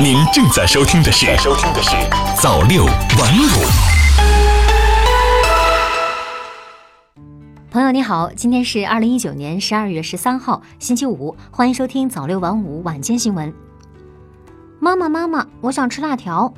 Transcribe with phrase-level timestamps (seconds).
[0.00, 1.90] 您正在收听的是《收听的是
[2.40, 2.94] 早六晚五》。
[7.70, 13.52] 朋友你好，今天是二零一九年十二月十三号，星期五，欢迎收听早六晚五晚间新闻。
[14.80, 16.52] 妈妈妈妈，我想吃辣条。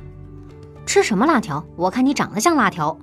[0.87, 1.65] 吃什么辣条？
[1.77, 2.97] 我看你长得像辣条。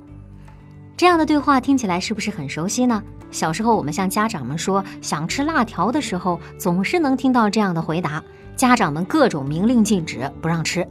[0.98, 3.04] 这样的对话听起来是不是很熟悉呢？
[3.32, 8.24] 小时候我们向家长们说想吃辣条的时候，总是能听到这样的回答。
[8.62, 10.88] 家长们各种明令禁止，不让吃。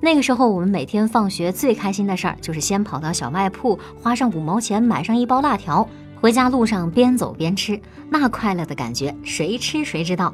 [0.00, 5.86] 那个时候，我们每天放学最开心的事儿，就是先跑到小卖铺，花上五毛钱买上一包辣条，
[6.18, 7.78] 回家路上边走边吃，
[8.08, 10.32] 那快乐的感觉，谁吃谁知道。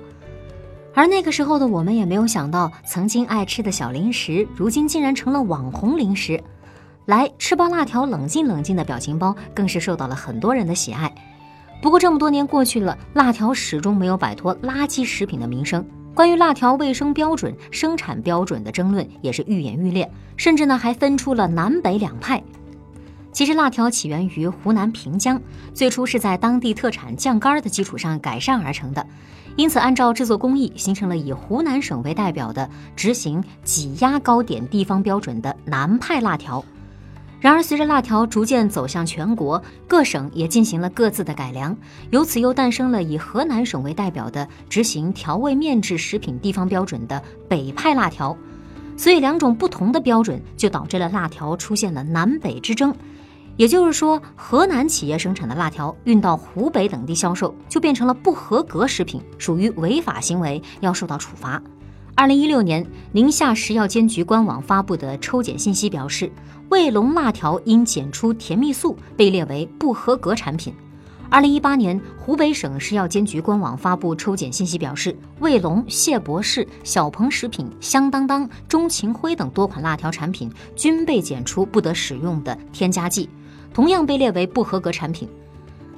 [0.94, 6.40] 而那个时候的我们也没有想到，曾经爱吃的小零食，如今竟然成了网红零食。
[7.06, 11.12] 来吃包辣条，冷静冷静的表情包，更是受到了很多人的喜爱。
[11.82, 15.84] 不过这么多年过去了，辣条始终没有摆脱垃圾食品的名声。
[16.16, 22.42] 关于辣条卫生标准、生产标准的争论也是愈演愈烈，甚至呢还分出了南北两派。
[23.32, 25.38] 其实辣条起源于湖南平江，
[25.74, 29.06] 最初是在当地特产酱干的基础上改善而成的，
[29.56, 36.64] 因此按照制作工艺形成了以湖南省为代表的执行挤压糕点地方标准的南派辣条。
[37.46, 41.76] 然而，随着辣条逐渐走向全国，各省也进行了各自的改良，
[42.10, 48.36] 由此又诞生了以河南省为代表的执行调味面制食品地方标准的北派辣条。
[48.96, 52.92] 所以，两种不同的标准就导致了辣条出现了南北之争。
[53.56, 61.62] 也就是说，河南企业生产的辣条运到湖北等地销售，就变成了不合格食品，属于违法行为，要受到处罚。
[62.18, 66.32] 二零一六年，宁夏食药监局官网发布的抽检信息表示，
[66.70, 70.72] 卫龙辣条因检出甜蜜素，被列为不合格产品。
[71.28, 83.28] 二零一八年，湖北省食药监局官网发布抽检信息表示，卫龙、谢博士、小鹏食品、香当当、钟情辉等多款辣条产品均被检出不得使用的添加剂，
[83.74, 85.28] 同样被列为不合格产品。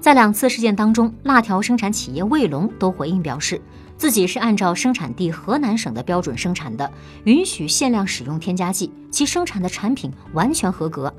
[0.00, 3.62] 在两次事件当中，辣条生产企业卫龙都回应表示。
[3.98, 6.90] 自己是按照生产地河南省的标准生产的，
[7.24, 11.12] 允许限量使用添加剂，其生产的产品完全合格。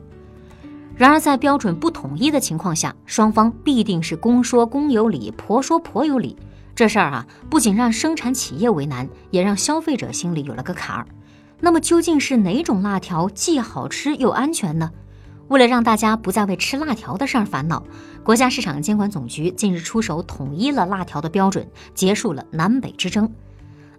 [0.95, 6.37] 然而，在标准不统一的情况下，双方必定是公说公有理，婆说婆有理。
[6.73, 11.05] 这事儿啊，不仅让生产企业为难，也让消费者心里有了个坎儿。
[11.59, 14.89] 那么，究竟是哪种辣条既好吃又安全呢？
[15.49, 17.83] 为了让大家不再为吃辣条的事儿烦恼，
[18.23, 23.29] 国家市场监管总局近日出手统一了辣条的标准，结束了南北之争。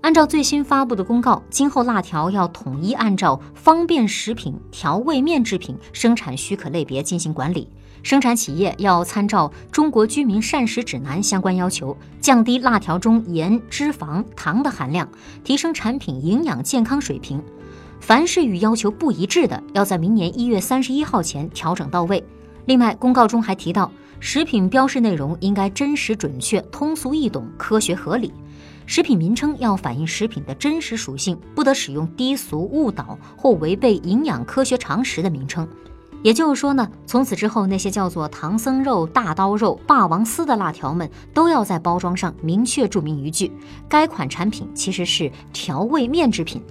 [0.01, 7.69] 按照最新发布的公告，今后辣条要统一按照方便食品、调味面制品生产许可类别进行管理，
[8.05, 15.09] 生产企业要参照《中国居民膳食指南》相关要求，降低辣条中盐、脂肪、糖的含量，
[15.43, 17.43] 提升产品营养健康水平。
[18.01, 22.25] 凡是与要求不一致的，要在明年一月三十一号前调整到位。
[22.65, 28.31] 另外，公告中还提到，食品标示内容应该真实准确、通俗易懂、科学合理；
[28.87, 35.67] 食品名称要反映食品的真实属性，不得使用低俗、误导或违背营养科学常识的名称。
[36.23, 43.51] 也就是说呢，从此之后，那些叫做唐僧肉、大刀肉、霸王丝的辣条们，都要在包装上明确注明一句：
[43.89, 46.63] 该款产品其实是调味面制品。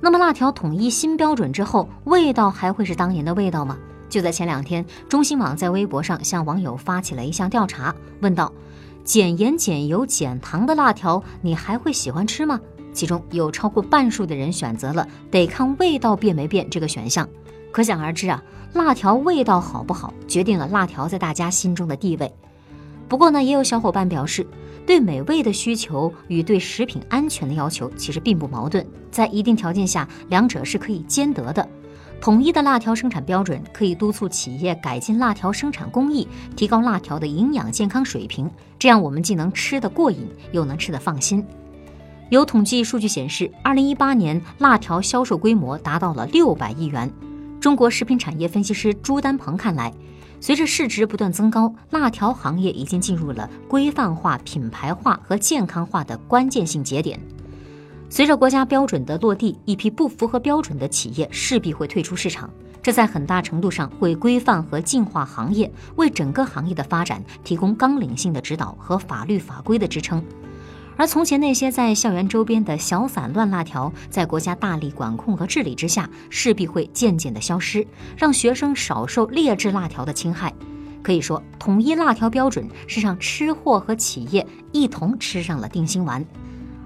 [0.00, 3.76] 那么辣条统一新标准之后，味道还会是当年的味道吗？
[4.08, 8.52] 就在前两天，中新网在微博上向网友发起了一项调查，问道：
[9.02, 12.60] 减盐、减油、减糖的辣条，你还会喜欢吃吗？
[12.92, 17.28] 其中有超过半数的人选择了“得看味道变没变”这个选项。
[17.72, 18.42] 可想而知啊，
[18.74, 22.32] 辣条味道好不好，决定了辣条在大家心中的地位。
[23.08, 24.46] 不过呢，也有小伙伴表示。
[24.86, 31.68] 对美味的需求与对食品安全的要求其实并不矛盾，在一定条件下，两者是可以兼得的。
[32.20, 41.44] 统一的辣条生产标准可以督促企业改进辣条生产工艺，提高辣条的营养健康水平，这样我们既能吃得过瘾，又能吃得放心。
[42.30, 47.12] 有统计数据显示，二零一八年辣条销售规模达到了六百亿元。
[47.60, 49.92] 中国食品产业分析师朱丹鹏看来。
[50.40, 57.20] 随着市值不断增高，辣条行业已经进入了规范化、品牌化和健康化的关键性节点。
[58.08, 62.48] 随着国家标准的落地，一批不符合标准的企业势必会退出市场，
[62.80, 70.22] 这在很大程度上会规范和净化行业，为整个行业的发展提供纲领性的指导和法律法规的支撑。
[70.96, 80.52] 而从前那些在校园周边的小散乱辣条，在国家大力管控和治理之下，势必会渐渐的消失，让学生少受劣质辣条的侵害。
[81.02, 86.24] 可以说，统一辣条标准是让吃货和企业一同吃上了定心丸。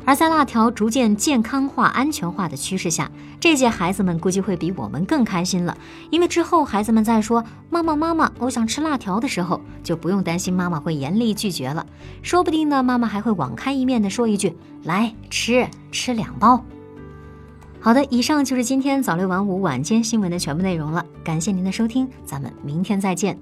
[0.05, 5.76] 而在辣条逐渐健康化、安全化的趋势下，这届孩子们估计会比我们更开心了。
[6.11, 11.87] 因为之后孩子们在说“妈妈，妈妈，我想吃辣条”的时候，就不用担心妈妈会严厉拒绝了。
[12.23, 16.64] 说不定呢，妈妈还会网开一面的说一句：“来吃，吃两包。”
[17.79, 21.05] 好的，以上就是今天早六晚五晚间新闻的全部内容了。
[21.23, 23.38] 感谢您的收听，咱们明天再见。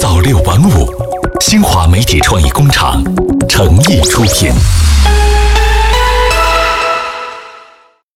[0.00, 0.95] 早六晚五，
[1.40, 3.02] 新华媒体创意工厂
[3.48, 4.52] 诚意出品。